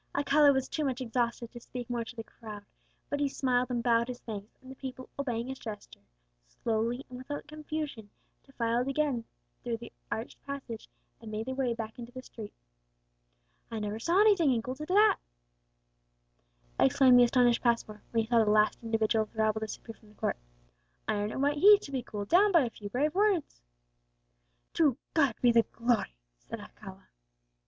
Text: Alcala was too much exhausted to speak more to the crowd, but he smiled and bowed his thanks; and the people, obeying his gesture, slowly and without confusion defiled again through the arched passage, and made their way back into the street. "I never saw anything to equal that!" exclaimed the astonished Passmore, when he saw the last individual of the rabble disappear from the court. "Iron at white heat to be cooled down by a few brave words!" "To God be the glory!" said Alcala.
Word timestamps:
Alcala 0.15 0.51
was 0.51 0.67
too 0.67 0.83
much 0.83 0.99
exhausted 0.99 1.51
to 1.51 1.59
speak 1.59 1.87
more 1.87 2.03
to 2.03 2.15
the 2.15 2.23
crowd, 2.23 2.65
but 3.11 3.19
he 3.19 3.29
smiled 3.29 3.69
and 3.69 3.83
bowed 3.83 4.07
his 4.07 4.19
thanks; 4.21 4.57
and 4.59 4.71
the 4.71 4.75
people, 4.75 5.09
obeying 5.19 5.45
his 5.47 5.59
gesture, 5.59 5.99
slowly 6.47 7.05
and 7.07 7.19
without 7.19 7.45
confusion 7.45 8.09
defiled 8.43 8.87
again 8.87 9.25
through 9.63 9.77
the 9.77 9.91
arched 10.11 10.43
passage, 10.47 10.89
and 11.21 11.29
made 11.29 11.45
their 11.45 11.53
way 11.53 11.75
back 11.75 11.99
into 11.99 12.11
the 12.11 12.23
street. 12.23 12.51
"I 13.69 13.77
never 13.77 13.99
saw 13.99 14.19
anything 14.19 14.49
to 14.49 14.55
equal 14.55 14.73
that!" 14.73 15.17
exclaimed 16.79 17.19
the 17.19 17.25
astonished 17.25 17.61
Passmore, 17.61 18.01
when 18.09 18.23
he 18.23 18.27
saw 18.27 18.43
the 18.43 18.49
last 18.49 18.79
individual 18.81 19.21
of 19.25 19.33
the 19.33 19.37
rabble 19.37 19.59
disappear 19.59 19.93
from 19.93 20.09
the 20.09 20.15
court. 20.15 20.37
"Iron 21.07 21.31
at 21.31 21.39
white 21.39 21.59
heat 21.59 21.79
to 21.83 21.91
be 21.91 22.01
cooled 22.01 22.27
down 22.29 22.51
by 22.51 22.61
a 22.61 22.71
few 22.71 22.89
brave 22.89 23.13
words!" 23.13 23.61
"To 24.73 24.97
God 25.13 25.35
be 25.43 25.51
the 25.51 25.61
glory!" 25.77 26.15
said 26.39 26.59
Alcala. 26.59 27.05